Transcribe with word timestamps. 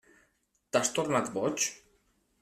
T'has 0.77 0.89
tornat 0.95 1.29
boig? 1.35 1.67